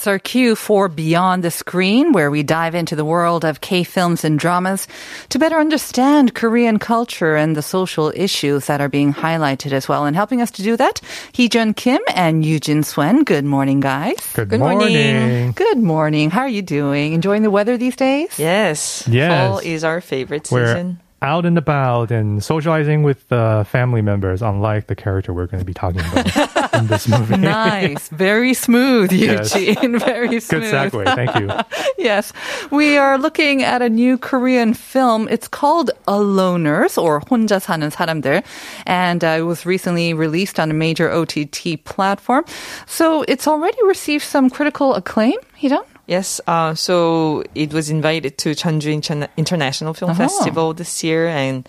[0.00, 3.84] That's our cue for Beyond the Screen, where we dive into the world of K
[3.84, 4.88] films and dramas
[5.28, 10.06] to better understand Korean culture and the social issues that are being highlighted as well.
[10.06, 11.02] And helping us to do that,
[11.34, 13.24] Heejun Kim and Eugene Swen.
[13.24, 14.16] Good morning, guys.
[14.32, 15.52] Good, Good morning.
[15.52, 16.30] Good morning.
[16.30, 17.12] How are you doing?
[17.12, 18.38] Enjoying the weather these days?
[18.38, 19.06] Yes.
[19.06, 19.50] Yes.
[19.50, 21.00] Fall is our favorite We're season.
[21.20, 25.66] out and about and socializing with uh, family members, unlike the character we're going to
[25.66, 27.37] be talking about in this movie.
[27.37, 28.07] Nice.
[28.09, 29.55] Very smooth, Yes.
[29.55, 29.99] Eugene.
[29.99, 30.61] Very smooth.
[30.63, 31.05] Good segue.
[31.15, 31.49] Thank you.
[31.97, 32.31] yes.
[32.71, 35.27] We are looking at a new Korean film.
[35.29, 38.43] It's called Aloners or 혼자 사는 사람들.
[38.85, 42.45] And uh, it was recently released on a major OTT platform.
[42.85, 45.83] So it's already received some critical acclaim, Hidan?
[46.07, 46.39] Yes.
[46.47, 50.13] Uh, so it was invited to Jeonju Interna- International Film Oh.
[50.13, 51.67] Festival this year and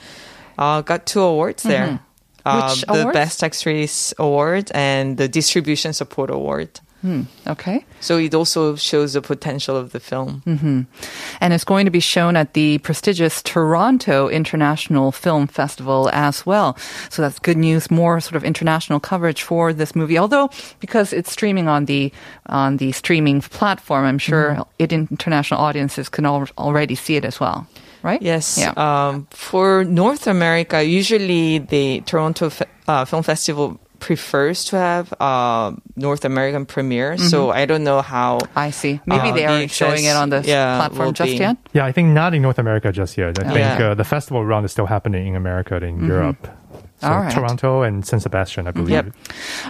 [0.59, 2.01] uh, got two awards there.
[2.46, 2.68] Mm-hmm.
[2.68, 3.16] Which um, the awards?
[3.16, 6.80] Best Actress Award and the Distribution Support Award.
[7.02, 7.84] Hmm, okay.
[8.00, 10.44] So it also shows the potential of the film.
[10.46, 10.82] Mm-hmm.
[11.42, 16.78] And it's going to be shown at the prestigious Toronto International Film Festival as well.
[17.10, 17.90] So that's good news.
[17.90, 20.20] More sort of international coverage for this movie.
[20.20, 22.14] Although because it's streaming on the
[22.46, 24.62] on the streaming platform, I'm sure mm-hmm.
[24.78, 27.66] it international audiences can al- already see it as well.
[28.04, 28.22] Right?
[28.22, 28.58] Yes.
[28.58, 28.74] Yeah.
[28.78, 35.72] Um, for North America, usually the Toronto Fe- uh, Film Festival prefers to have uh,
[35.96, 37.18] North American premiere.
[37.18, 38.40] So I don't know how.
[38.56, 39.00] I see.
[39.06, 41.38] Maybe uh, they aren't showing it on the yeah, platform just be.
[41.38, 41.58] yet.
[41.72, 43.40] Yeah, I think not in North America just yet.
[43.40, 46.48] I think uh, the festival round is still happening in America and in Europe.
[47.01, 47.33] So All right.
[47.33, 48.91] Toronto and San Sebastian, I believe.
[48.91, 49.07] Yep.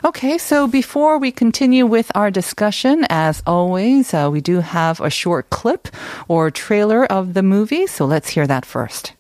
[0.05, 5.11] Okay, so before we continue with our discussion, as always, uh, we do have a
[5.11, 5.89] short clip
[6.29, 7.87] or trailer of the movie.
[7.87, 9.13] So let's hear that first.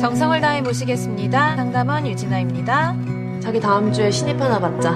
[0.00, 1.56] 정성을 다해 모시겠습니다.
[1.56, 3.40] 상담원 유진아입니다.
[3.40, 4.90] 자기 다음 주에 신입 하나 맞자.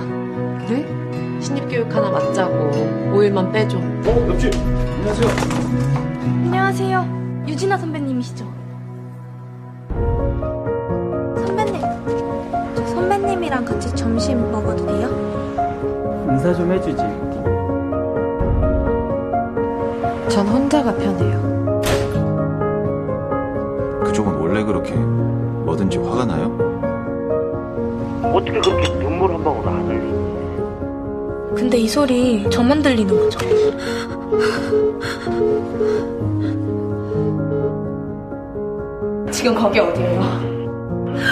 [0.69, 1.00] 네?
[1.42, 2.70] 신입 교육 하나 맞자고.
[3.14, 3.78] 5일만 빼줘.
[6.46, 7.44] 안녕하세요.
[7.48, 8.46] 유진아 선배님이시죠?
[11.46, 11.82] 선배님,
[12.76, 15.10] 저 선배님이랑 같이 점심 먹어도 돼요?
[16.30, 17.04] 인사 좀 해주지.
[20.30, 21.42] 전 혼자가 편해요.
[24.06, 26.46] 그쪽은 원래 그렇게 뭐든지 화가 나요?
[28.34, 30.41] 어떻게 그렇게 눈물 한 방울 안 흘리니?
[31.56, 33.40] 근데 이 소리 저만 들리는 거죠?
[39.32, 40.22] 지금 거기 어디예요?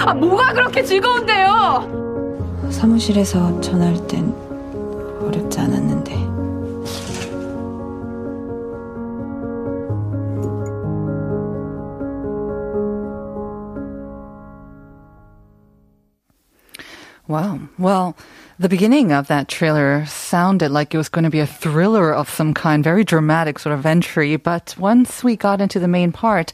[0.06, 2.68] 아, 뭐가 그렇게 즐거운데요?
[2.70, 4.34] 사무실에서 전화할 땐
[5.22, 6.10] 어렵지 않았는데.
[17.28, 17.60] Wow.
[17.78, 18.14] Well,
[18.60, 22.28] the beginning of that trailer sounded like it was going to be a thriller of
[22.28, 24.36] some kind, very dramatic sort of entry.
[24.36, 26.52] But once we got into the main part,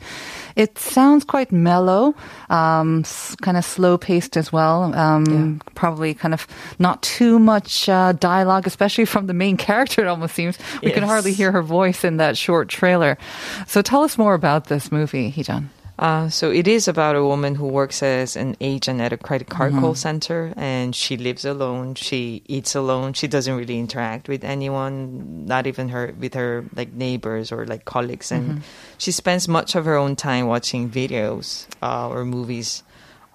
[0.54, 2.14] it sounds quite mellow,
[2.48, 3.02] um,
[3.42, 4.94] kind of slow paced as well.
[4.94, 6.46] Um, Probably kind of
[6.78, 10.02] not too much uh, dialogue, especially from the main character.
[10.02, 13.18] It almost seems we can hardly hear her voice in that short trailer.
[13.66, 15.70] So tell us more about this movie, Heejun.
[15.98, 19.48] Uh, so it is about a woman who works as an agent at a credit
[19.48, 21.94] card call center, and she lives alone.
[21.94, 23.14] She eats alone.
[23.14, 27.86] She doesn't really interact with anyone, not even her with her like neighbors or like
[27.86, 28.30] colleagues.
[28.30, 28.62] And
[28.98, 32.82] she spends much of her own time watching videos uh, or movies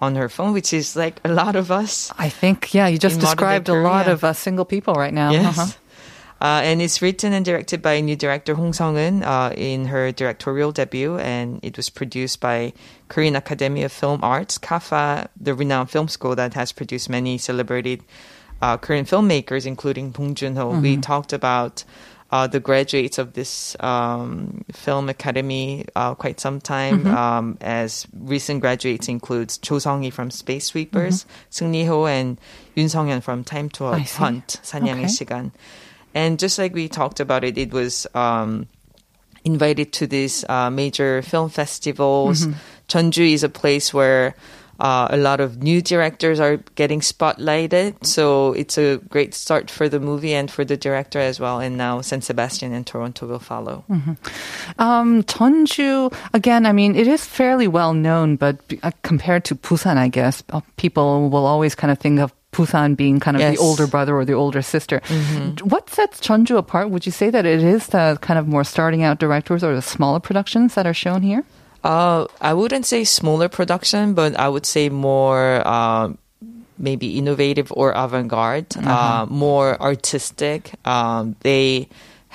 [0.00, 2.12] on her phone, which is like a lot of us.
[2.18, 4.94] I think, yeah, you just In modern day described a lot of uh, single people
[4.94, 5.30] right now.
[5.30, 5.58] Yes.
[5.58, 5.72] Uh-huh.
[6.42, 10.72] Uh, and it's written and directed by new director Hong Sung-eun uh, in her directorial
[10.72, 12.72] debut, and it was produced by
[13.06, 18.02] Korean Academy of Film Arts, KAFA, the renowned film school that has produced many celebrated
[18.60, 20.72] uh, Korean filmmakers, including Bong Joon-ho.
[20.72, 20.82] Mm-hmm.
[20.82, 21.84] We talked about
[22.32, 27.04] uh, the graduates of this um, film academy uh, quite some time.
[27.04, 27.14] Mm-hmm.
[27.14, 31.66] Um, as recent graduates includes Cho Sung-hee from Space Sweepers, mm-hmm.
[31.70, 32.40] Seung Ho, and
[32.76, 35.06] Yoon Sung-hyun from Time to Hunt, 사냥의 okay.
[35.06, 35.52] 시간.
[36.14, 38.66] And just like we talked about it, it was um,
[39.44, 42.46] invited to these uh, major film festivals.
[42.46, 42.54] Mhm.
[42.88, 44.34] Jeonju is a place where
[44.80, 48.04] uh, a lot of new directors are getting spotlighted.
[48.04, 51.60] So it's a great start for the movie and for the director as well.
[51.60, 53.84] And now San Sebastian and Toronto will follow.
[54.78, 59.96] Um, Jeonju, again, I mean, it is fairly well known, but uh, compared to Busan,
[59.98, 63.56] I guess, uh, people will always kind of think of Busan being kind of Yes.
[63.56, 65.00] the older brother or the older sister.
[65.08, 65.62] Mhm.
[65.62, 66.90] What sets Jeonju apart?
[66.90, 69.80] Would you say that it is the kind of more starting out directors or the
[69.82, 71.44] smaller productions that are shown here?
[71.82, 76.10] Uh, I wouldn't say smaller production, but I would say more uh,
[76.78, 79.26] maybe innovative or avant-garde, uh Uh-huh.
[79.30, 80.72] more artistic.
[80.84, 81.88] Um, they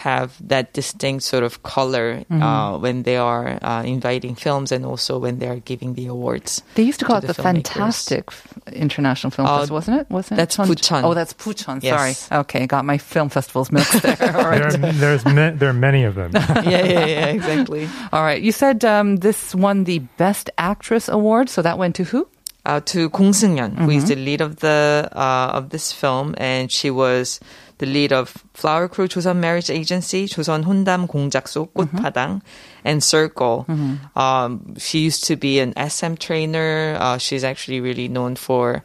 [0.05, 2.81] have that distinct sort of color uh, Mhm.
[2.81, 6.61] when they are uh, inviting films and also when they are giving the awards.
[6.75, 7.41] They used to call to it the, the.
[7.41, 8.29] Fantastic
[8.71, 10.05] International Film Uh, Festival, wasn't it?
[10.09, 10.37] Wasn't it?
[10.37, 10.69] that's Jeonju?
[10.69, 11.03] Bucheon.
[11.03, 11.81] Oh, that's Bucheon.
[11.81, 11.97] Yes.
[12.29, 12.39] Sorry.
[12.41, 14.17] Okay, got my film festivals mixed there.
[14.37, 14.61] All right.
[14.71, 16.31] There, are, there's ma- there are many of them.
[16.35, 17.89] yeah, yeah, yeah, exactly.
[18.13, 18.41] All right.
[18.41, 22.27] You said um, this won the Best Actress award, so that went to who?
[22.67, 24.07] uh, to Gong Seung-yeon, who is Mhm.
[24.11, 27.39] the lead of the uh, of this film, and she was
[27.78, 32.40] the lead of Flower Crew 조선 Marriage Agency, 조선 혼담 공작소 꽃파당,
[32.84, 33.66] and Circle.
[34.14, 36.96] Um, she used to be an SM trainer.
[37.00, 38.84] Uh, she's actually really known for.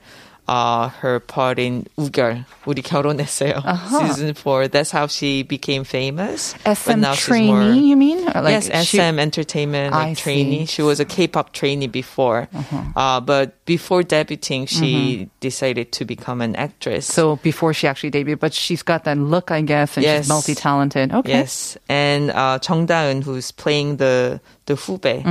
[0.52, 4.08] Uh, her part in 우결, 우리 결혼했어요, Uh-huh.
[4.08, 4.70] season four.
[4.70, 6.56] That's how she became famous.
[6.64, 8.24] But SM now she's trainee, more- you mean?
[8.32, 10.64] Or yes, she- SM entertainment I like trainee.
[10.66, 10.80] see.
[10.80, 12.48] She was a K-pop trainee before,
[12.96, 17.06] uh, but before debuting, she decided to become an actress.
[17.12, 20.24] So before she actually debuted, but she's got that look, I guess, and Yes.
[20.24, 21.12] she's multi-talented.
[21.12, 21.44] Okay.
[21.44, 25.24] Yes, and uh, Chung Da-eun, who's playing the the 후배,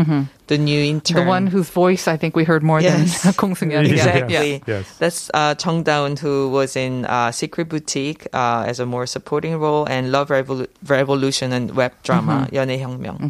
[0.52, 1.16] the new intern.
[1.16, 3.24] The one whose voice I think we heard more yes.
[3.24, 3.88] than Gong Seung-yeon.
[4.02, 4.60] Exactly.
[4.60, 4.60] Yeah.
[4.68, 4.98] Yes.
[5.00, 9.56] That's uh, Chung Daun, who was in uh, Secret Boutique uh, as a more supporting
[9.56, 12.56] role, and Love Revol- Revolution and web drama mm-hmm.
[12.56, 12.76] 연애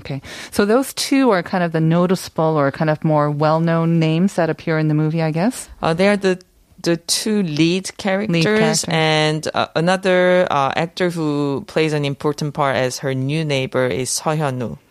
[0.02, 4.34] Okay, so those two are kind of the noticeable or kind of more well-known names
[4.36, 5.70] that appear in the movie, I guess.
[5.82, 6.42] Uh, they are the
[6.82, 8.86] the two lead characters, lead characters.
[8.90, 14.10] and uh, another uh, actor who plays an important part as her new neighbor is
[14.10, 14.82] Seo Hyun-woo.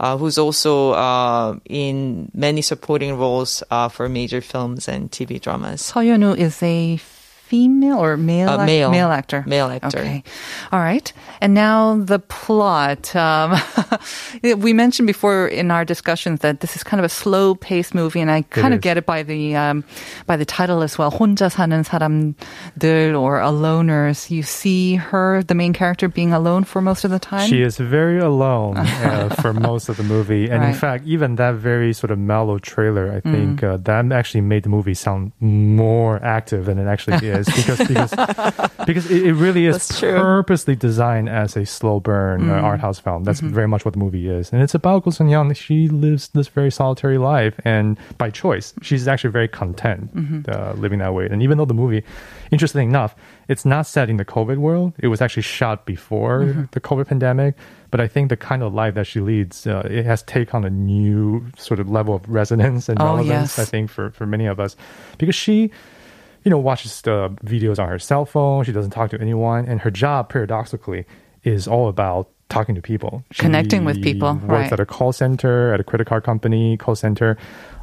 [0.00, 5.82] Uh, who's also uh, in many supporting roles uh, for major films and TV dramas.
[5.82, 6.96] Seo is a
[7.47, 8.49] female or male?
[8.49, 8.89] Uh, ac- male.
[8.89, 9.43] male actor.
[9.45, 9.99] Male actor.
[9.99, 10.23] Okay.
[10.71, 11.11] All right.
[11.39, 13.13] And now the plot.
[13.15, 13.53] Um,
[14.57, 18.31] we mentioned before in our discussions that this is kind of a slow-paced movie, and
[18.31, 18.83] I kind of is.
[18.83, 19.83] get it by the um,
[20.25, 21.11] by the title as well.
[21.11, 24.31] 혼자 사는 사람들 or aloners.
[24.31, 27.47] You see her, the main character, being alone for most of the time.
[27.47, 30.69] She is very alone uh, for most of the movie, and Right.
[30.69, 34.63] in fact, even that very sort of mellow trailer, I think uh, that actually made
[34.63, 38.10] the movie sound more active than it actually is because because
[38.86, 40.16] because it, it really is That's true.
[40.18, 43.24] purposely designed as a slow burn uh, art house film.
[43.24, 45.52] That's very much what the movie is, and it's about Go Sun Young.
[45.54, 50.10] She lives this very solitary life, and by choice, she's actually very content
[50.48, 51.26] uh, living that way.
[51.30, 52.02] And even though the movie,
[52.50, 53.14] interesting enough,
[53.48, 54.92] it's not set in the COVID world.
[54.98, 57.54] It was actually shot before the COVID pandemic.
[57.90, 60.64] But I think the kind of life that she leads, uh, it has taken on
[60.66, 63.56] a new sort of level of resonance and Oh, relevance.
[63.56, 63.58] yes.
[63.58, 64.76] I think for for many of us,
[65.16, 65.70] because she
[66.48, 68.64] you know, watches the videos on her cell phone.
[68.64, 71.04] She doesn't talk to anyone, and her job, paradoxically,
[71.44, 74.72] is all about talking to people, She Connecting with people, Works right.
[74.72, 77.36] at a call center, at a credit card company, call center,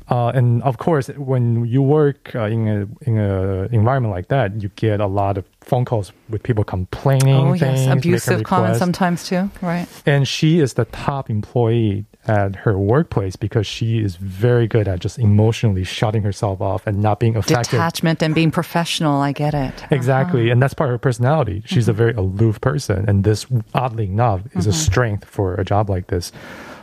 [0.10, 4.60] uh, and of course, when you work uh, in a in a environment like that,
[4.60, 7.36] you get a lot of phone calls with people complaining.
[7.36, 9.52] Oh things, yes, abusive comments sometimes too.
[9.62, 9.88] Right.
[10.08, 15.00] And she is the top employee at her workplace because she is very good at
[15.00, 17.72] just emotionally shutting herself off and not being affected.
[17.72, 19.22] Detachment and being professional.
[19.22, 19.86] I get it.
[19.92, 20.44] Exactly.
[20.44, 20.54] Uh-huh.
[20.54, 21.64] And that's part of her personality.
[21.66, 21.98] She's a mm-hmm.
[21.98, 23.08] very aloof person.
[23.08, 24.80] And this, oddly enough, is a mm-hmm.
[24.80, 26.32] strength for a job like this.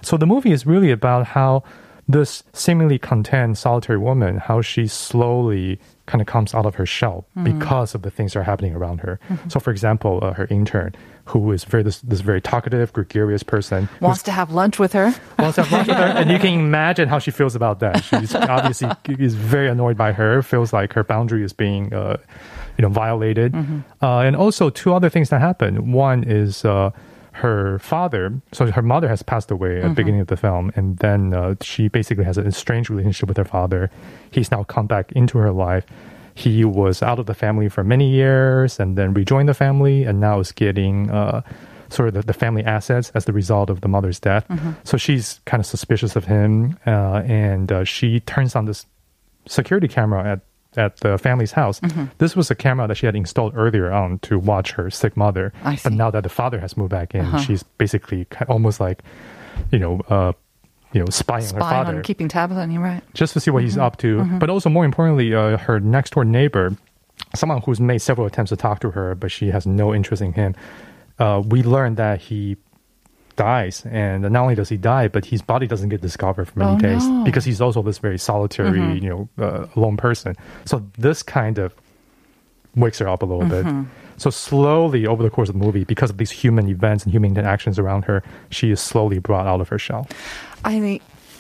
[0.03, 1.63] So the movie is really about how
[2.13, 7.25] this seemingly content, solitary woman, how she slowly kind of comes out of her shell
[7.45, 9.19] because of the things that are happening around her.
[9.49, 10.95] So, for example, uh, her intern,
[11.27, 15.15] who is very this, this very talkative, gregarious person, Wants to have lunch with her.
[15.39, 18.03] wants to have lunch with her, and you can imagine how she feels about that.
[18.05, 20.43] She's obviously is very annoyed by her.
[20.43, 22.17] Feels like her boundary is being, uh,
[22.77, 23.55] you know, violated.
[24.03, 25.93] Uh, and also two other things that happen.
[25.93, 26.65] One is.
[27.33, 30.99] Her father, so her mother has passed away at the beginning of the film, and
[30.99, 33.91] then uh, she basically has a strange relationship with her father.
[34.31, 35.87] He's now come back into her life.
[36.35, 40.21] He was out of the family for many years and then rejoined the family, and
[40.21, 41.41] now is getting uh,
[41.89, 44.47] sort of the, the family assets as the result of the mother's death.
[44.85, 48.87] So she's kind of suspicious of him, uh, and uh, she turns on this
[49.47, 50.41] security camera at
[50.77, 51.81] at the family's house.
[51.81, 52.05] Mm-hmm.
[52.19, 55.53] This was a camera that she had installed earlier on to watch her sick mother.
[55.65, 55.87] I But.
[55.87, 55.97] Uh-huh.
[55.97, 59.03] now that the father has moved back in, she's basically almost like
[59.71, 60.33] you know, uh,
[60.93, 63.03] you know, spying, on her Spying father on keeping tabs on you, right?
[63.15, 64.25] just to see what he's up to.
[64.39, 66.77] But also, more importantly, uh, her next door neighbor,
[67.35, 70.33] someone who's made several attempts to talk to her, but she has no interest in
[70.33, 70.55] him.
[71.19, 72.57] Uh, we learned that he
[73.37, 76.73] dies, and not only does he die, but his body doesn't get discovered for many
[76.73, 77.25] Oh, days no.
[77.25, 80.37] because he's also this very solitary, you know, uh, alone person.
[80.65, 81.75] So this kind of
[82.77, 83.67] wakes her up a little bit.
[84.19, 87.31] So slowly over the course of the movie, because of these human events and human
[87.37, 90.07] interactions around her, she is slowly brought out of her shell.
[90.65, 90.79] I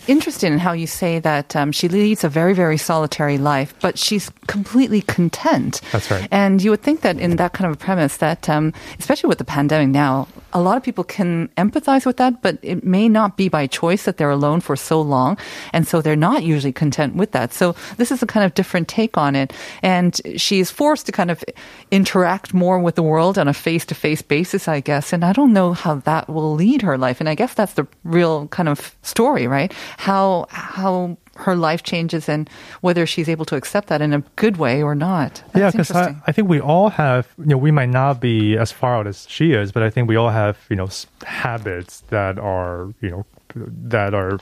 [0.06, 3.98] interested in how you say that um, she leads a very, very solitary life, but
[3.98, 5.80] she's completely content.
[5.92, 6.28] That's right.
[6.30, 9.38] And you would think that in that kind of a premise, that um, especially with
[9.38, 13.38] the pandemic now, a lot of people can empathize with that, but it may not
[13.38, 15.38] be by choice that they're alone for so long,
[15.72, 17.54] and so they're not usually content with that.
[17.54, 21.12] So this is a kind of different take on it, and she is forced to
[21.12, 21.42] kind of
[21.90, 25.12] interact more with the world on a face-to-face basis, I guess.
[25.12, 27.86] And I don't know how that will lead her life, and I guess that's the
[28.04, 29.72] real kind of story, right?
[29.98, 32.48] How how her life changes and
[32.82, 35.42] whether she's able to accept that in a good way or not.
[35.54, 36.14] yeah, because I.
[36.26, 39.26] I think we all have, you know, we might not be as far out as
[39.28, 40.88] she is, but I think we all have, you know,
[41.24, 44.38] habits that are, you know, that are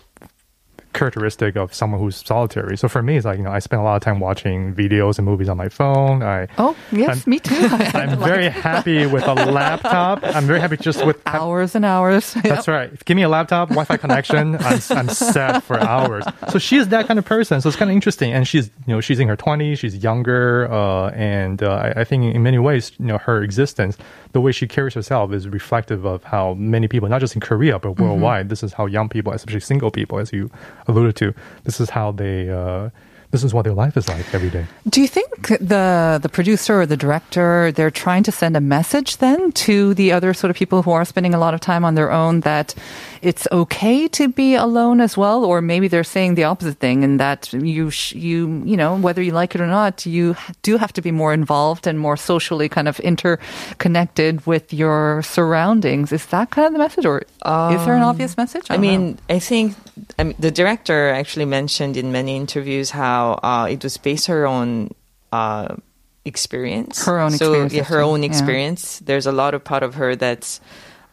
[0.93, 2.77] characteristic of someone who's solitary.
[2.77, 5.19] So for me, it's like, you know, I spend a lot of time watching videos
[5.19, 6.23] and movies on my phone.
[6.23, 7.55] I, Oh yes, I'm- me too.
[7.95, 10.21] I'm very happy with a laptop.
[10.25, 12.35] I'm very happy just with hours and hours.
[12.35, 12.91] That's right.
[13.05, 14.57] Give me a laptop, Wi-Fi connection.
[14.57, 16.25] I'm, I'm set for hours.
[16.51, 17.61] So she is that kind of person.
[17.61, 18.33] So it's kind of interesting.
[18.33, 19.79] And she's, you know, she's in her 20s.
[19.79, 23.97] She's younger, uh, and uh, I, I think in many ways, you know, her existence,
[24.33, 27.79] the way she carries herself, is reflective of how many people, not just in Korea
[27.79, 30.51] but worldwide, this is how young people, especially single people, as you
[30.91, 32.51] alluded to, this is how they.
[32.51, 32.91] Uh,
[33.31, 34.67] this is what their life is like every day.
[34.89, 39.19] Do you think the the producer or the director they're trying to send a message
[39.19, 41.95] then to the other sort of people who are spending a lot of time on
[41.95, 42.75] their own that
[43.23, 47.21] it's okay to be alone as well, or maybe they're saying the opposite thing and
[47.21, 50.93] that you sh- you you know whether you like it or not, you do have
[50.95, 56.13] to be more involved and more socially kind of interconnected with your surroundings.
[56.13, 58.67] Is that kind of the message, or is there an um, obvious message?
[58.71, 58.91] I don't know.
[58.91, 59.77] mean, I think
[60.19, 64.47] I mean, the director actually mentioned in many interviews how uh, it was based her
[64.47, 64.91] own
[65.33, 65.77] uh,
[66.25, 67.05] experience.
[67.05, 68.31] Her own so, experience, yeah, her own Yeah.
[68.31, 69.01] experience.
[69.05, 70.61] There's a lot of part of her that's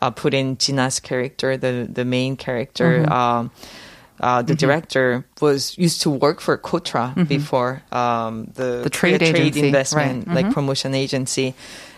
[0.02, 3.02] uh, put in Jina's character, the the main character.
[3.02, 3.12] Mhm.
[3.12, 3.52] Um,
[4.20, 4.58] uh, the Mhm.
[4.58, 7.28] director was used to work for Kotra Mhm.
[7.28, 10.36] before um, the The trade Korea trade agency, investment, right.
[10.38, 10.54] like Mhm.
[10.54, 11.54] promotion agency,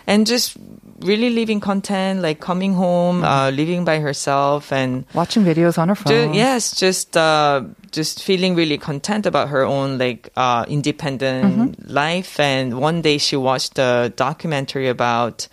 [0.06, 0.56] and just
[1.00, 5.94] really living content, like coming home, uh, living by herself, and watching videos on her
[5.94, 6.12] phone.
[6.12, 12.38] Ju- yes, just uh, just feeling really content about her own like uh, independent life.
[12.40, 15.48] And one day she watched a documentary about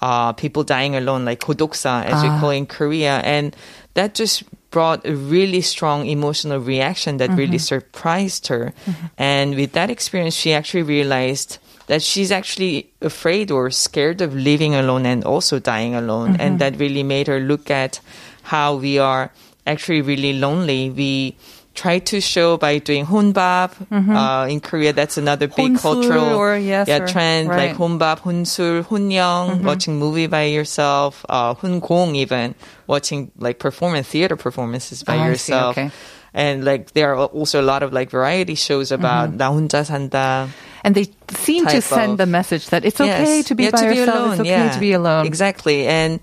[0.00, 2.40] uh, people dying alone, like kodoksa, as we Ah.
[2.40, 3.54] call it in Korea, and
[3.94, 7.60] that just brought a really strong emotional reaction that really Mhm.
[7.60, 8.74] surprised her.
[9.16, 14.74] And with that experience, she actually realized that she's actually afraid or scared of living
[14.74, 16.32] alone and also dying alone.
[16.32, 16.40] Mm-hmm.
[16.40, 18.00] And that really made her look at
[18.42, 19.30] how we are
[19.66, 20.90] actually really lonely.
[20.90, 21.36] We
[21.74, 24.16] try to show by doing honbap mm-hmm.
[24.16, 24.92] uh, in Korea.
[24.92, 27.68] That's another big cultural or, yes, yeah, or, trend right.
[27.68, 29.66] like honbap, hunsul, hunyang, mm-hmm.
[29.66, 32.54] watching movie by yourself, uh, hunkong even
[32.86, 35.74] watching like performance theater performances by oh, yourself.
[35.74, 35.94] See, okay
[36.35, 39.37] And like there are also a lot of like variety shows about Mhm.
[39.37, 40.47] 나 혼자 산다.
[40.83, 43.45] And they seem to type send of- the message that it's okay Yes.
[43.47, 44.15] to be Yeah, by to be yourself.
[44.17, 44.71] alone, it's okay yeah.
[44.73, 45.25] to be alone.
[45.27, 45.85] Exactly.
[45.87, 46.19] And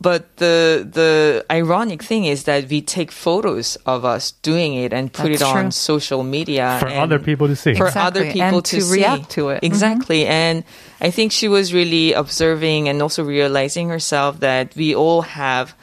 [0.00, 5.12] but the the ironic thing is that we take photos of us doing it and
[5.12, 5.70] put That's it on true.
[5.72, 7.74] social media For and other people to see.
[7.74, 8.92] For Exactly, other people and to see.
[8.96, 9.60] react to it.
[9.60, 9.66] Mhm.
[9.68, 10.24] Exactly.
[10.26, 10.64] And
[11.02, 15.74] I think she was really observing and also realizing herself that we all have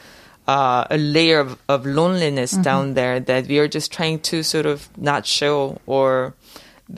[0.52, 2.62] uh, a layer of, of loneliness Mhm.
[2.68, 4.78] down there that we are just trying to sort of
[5.10, 6.34] not show or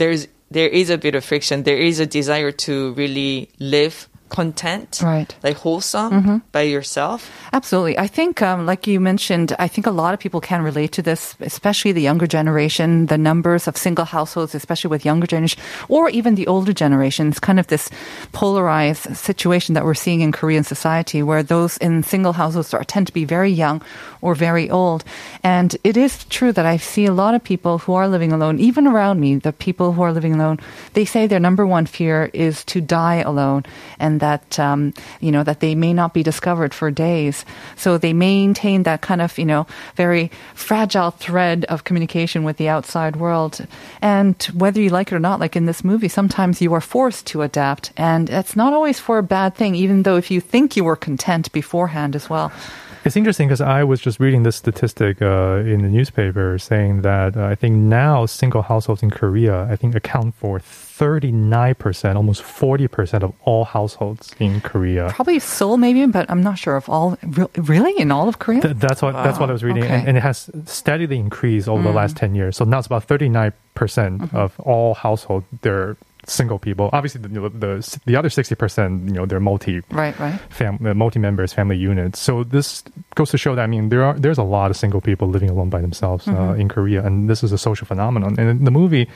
[0.00, 1.62] there's there is a bit of friction.
[1.70, 3.94] There is a desire to really live
[4.28, 5.34] content, Right.
[5.44, 6.42] like wholesome Mhm.
[6.50, 7.30] by yourself.
[7.52, 7.96] Absolutely.
[7.98, 11.02] I think, um, like you mentioned, I think a lot of people can relate to
[11.02, 13.06] this, especially the younger generation.
[13.06, 17.60] The numbers of single households, especially with younger generation, or even the older generations, kind
[17.60, 17.90] of this
[18.32, 23.06] polarized situation that we're seeing in Korean society, where those in single households are, tend
[23.06, 23.82] to be very young
[24.20, 25.04] or very old.
[25.44, 28.58] And it is true that I see a lot of people who are living alone,
[28.58, 30.58] even around me, the people who are living alone,
[30.94, 33.62] they say their number one fear is to die alone,
[34.00, 37.44] and that um, you know that they may not be discovered for days.
[37.76, 39.66] So they maintain that kind of you know
[39.96, 43.66] very fragile thread of communication with the outside world.
[44.02, 47.26] And whether you like it or not, like in this movie, sometimes you are forced
[47.28, 49.74] to adapt, and it's not always for a bad thing.
[49.74, 52.52] Even though if you think you were content beforehand as well.
[53.04, 57.36] It's interesting because I was just reading this statistic uh, in the newspaper saying that
[57.36, 60.58] uh, I think now single households in Korea, I think account for
[60.98, 65.08] 39%, almost 40% of all households in Korea.
[65.10, 67.18] Probably Seoul, maybe, but I'm not sure of all.
[67.56, 68.60] Really, in all of Korea?
[68.60, 69.94] Th- that's what that's what I was reading, Okay.
[69.94, 71.94] and, and it has steadily increased over the Mm.
[71.94, 72.56] last 10 years.
[72.56, 74.36] So now it's about 39% Mm-hmm.
[74.36, 75.46] of all households.
[75.62, 75.96] They're
[76.26, 76.88] single people.
[76.92, 80.38] Obviously, the, the the other 60%, you know, they're multi Right, right.
[80.48, 82.18] fam- uh, multi-members family units.
[82.20, 82.82] So this
[83.14, 85.50] goes to show that I mean there are there's a lot of single people living
[85.50, 86.60] alone by themselves uh, Mhm.
[86.60, 88.38] in Korea, and this is a social phenomenon.
[88.38, 89.06] And the movie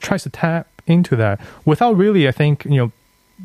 [0.00, 2.92] tries to tap into that without really, I think, you know,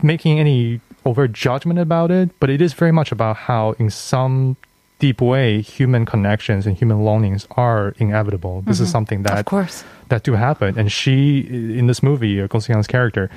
[0.02, 2.30] making any overt judgment about it.
[2.40, 4.56] But it is very much about how, in some
[5.00, 8.62] deep way, human connections and human longings are inevitable.
[8.62, 8.92] This is Mhm.
[8.92, 9.84] something that Of course.
[10.10, 10.76] that do happen.
[10.80, 11.40] And she,
[11.80, 13.30] in this movie, uh, Gong character,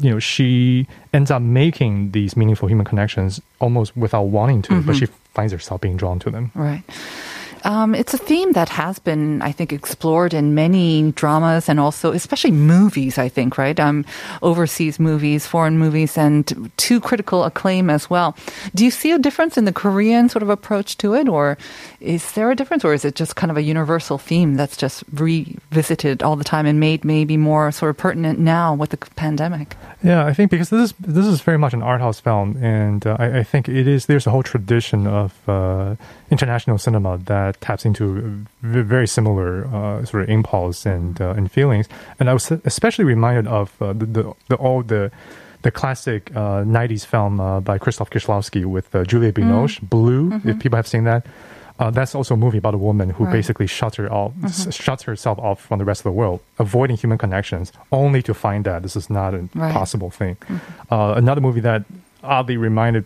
[0.00, 4.96] you know, she ends up making these meaningful human connections almost without wanting to, but
[4.96, 4.98] Mhm.
[4.98, 6.50] she finds herself being drawn to them.
[6.54, 6.82] Right.
[7.64, 12.12] Um, it's a theme that has been, I think, explored in many dramas and also,
[12.12, 13.78] especially movies, I think, right?
[13.80, 14.04] Um,
[14.42, 18.36] overseas movies, foreign movies, and to critical acclaim as well.
[18.74, 21.56] Do you see a difference in the Korean sort of approach to it, or
[22.00, 25.02] is there a difference, or is it just kind of a universal theme that's just
[25.12, 29.74] revisited all the time and made maybe more sort of pertinent now with the pandemic?
[30.02, 33.06] Yeah, I think because this is this is very much an art house film, and
[33.06, 34.04] uh, I, I think it is.
[34.04, 35.96] There's a whole tradition of uh,
[36.30, 38.04] international cinema that taps into
[38.62, 41.88] v- very similar uh, sort of impulse and uh, and feelings.
[42.20, 45.10] And I was especially reminded of uh, the, the the old the
[45.62, 50.32] the classic uh, '90s film uh, by Krzysztof Kieślowski with uh, Juliette Binoche, Blue.
[50.34, 50.60] If Mhm.
[50.60, 51.24] people have seen that.
[51.80, 53.32] Uh, that's also a movie about a woman who Right.
[53.32, 54.72] basically shuts her off, Mhm.
[54.72, 58.64] shuts herself off from the rest of the world, avoiding human connections, only to find
[58.64, 59.72] that this is not a Right.
[59.74, 60.36] possible thing.
[60.92, 61.82] Uh, another movie that
[62.22, 63.04] oddly reminded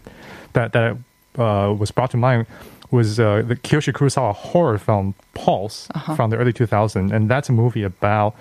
[0.53, 0.97] that that
[1.39, 2.45] uh, was brought to mind
[2.91, 6.15] was uh, the Kiyoshi Kurosawa horror film Pulse Uh-huh.
[6.17, 8.35] from the early 2000s, and that's a movie about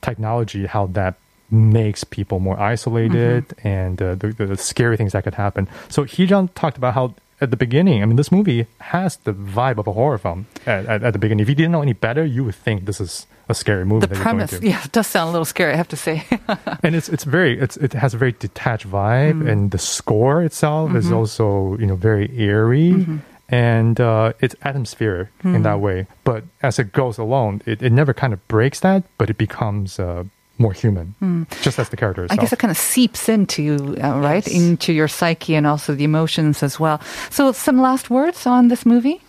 [0.00, 1.14] technology, how that
[1.50, 5.68] makes people more isolated, and uh, the, the scary things that could happen.
[5.88, 7.14] So Heejun talked about how.
[7.40, 10.86] At the beginning, I mean, this movie has the vibe of a horror film at,
[10.86, 11.42] at, at the beginning.
[11.42, 14.06] If you didn't know any better, you would think this is a scary movie.
[14.06, 15.96] The that you're going premise, yeah, it does sound a little scary, I have to
[15.96, 16.22] say.
[16.84, 19.50] and it's it's very it's it has a very detached vibe, Mm.
[19.50, 21.16] and the score itself is Mhm.
[21.16, 22.92] also you know very eerie.
[22.92, 23.18] Mhm.
[23.52, 25.80] And uh, it's atmospheric in that Mm.
[25.80, 29.36] way, but as it goes along, it, it never kind of breaks that, but it
[29.36, 30.24] becomes uh,
[30.58, 31.46] more human, Mm.
[31.62, 34.46] just as the character I guess it kind of seeps into you, uh, right?
[34.46, 34.56] Yes.
[34.56, 36.98] Into your psyche and also the emotions as well.
[37.30, 39.20] So, some last words on this movie?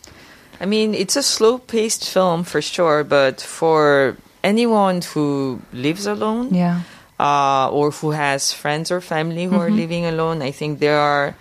[0.61, 6.53] I mean, it's a slow paced film for sure, but for anyone who lives alone
[6.55, 6.79] Yeah.
[7.19, 9.75] uh, or who has friends or family who are Mhm.
[9.83, 11.35] living alone, I think there are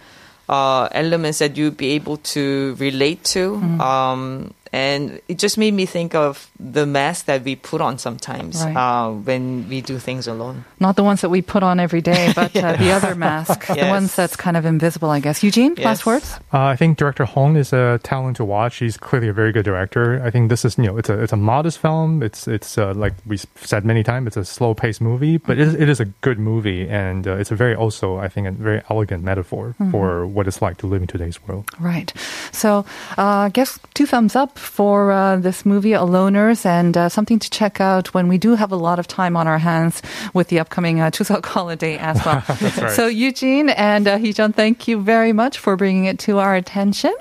[0.49, 3.57] uh, elements that you'd be able to relate to.
[3.57, 3.81] Mhm.
[3.81, 8.63] Um, and it just made me think of the mask that we put on sometimes
[8.65, 8.77] Right.
[8.77, 10.65] uh, when we do things alone.
[10.81, 13.87] Not the ones that we put on every day, but uh, the other mask, the
[13.89, 15.43] ones that's kind of invisible, I guess.
[15.43, 16.39] Eugene, last words?
[16.53, 18.77] Uh, I think director Hong is a talent to watch.
[18.79, 20.23] He's clearly a very good director.
[20.25, 22.23] I think this is you know it's a it's a modest film.
[22.23, 24.29] It's it's uh, like we said many times.
[24.29, 27.37] It's a slow paced movie, but it is, it is a good movie, and uh,
[27.37, 29.91] it's a very also I think a very elegant metaphor Mhm.
[29.91, 31.65] for what it's like to live in today's world.
[31.81, 32.13] Right.
[32.53, 32.85] So,
[33.19, 37.51] uh, I guess two thumbs up for uh, this movie, Aloners, and uh, something to
[37.51, 40.03] check out when we do have a lot of time on our hands
[40.35, 42.43] with the upcoming uh, Chuseok holiday as well.
[42.49, 42.91] right.
[42.93, 47.15] So, Eugene and uh, Heejun, thank you very much for bringing it to our attention.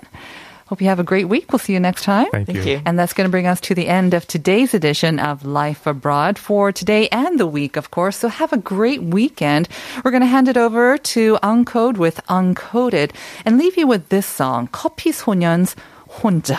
[0.72, 1.52] Hope you have a great week.
[1.52, 2.28] We'll see you next time.
[2.32, 2.72] Thank, Thank you.
[2.76, 2.82] you.
[2.86, 6.40] And that's going to bring us to the end of today's edition of Life Abroad
[6.40, 8.16] for today and the week, of course.
[8.16, 9.68] So have a great weekend.
[10.02, 13.12] We're going to hand it over to Uncode with Uncoded
[13.44, 15.76] and leave you with this song, Copies Sonyeon's
[16.23, 16.59] 혼자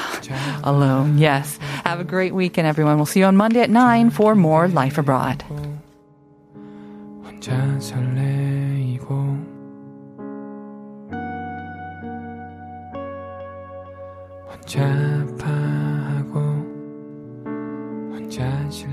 [0.64, 1.18] alone.
[1.18, 1.58] Yes.
[1.86, 2.98] Have a great weekend, everyone.
[2.98, 5.44] We'll see you on Monday at 9 for more Life Abroad.
[7.24, 9.38] 혼자 설레이고
[14.50, 14.84] 혼자
[15.22, 16.40] 아파하고
[18.12, 18.91] 혼자 실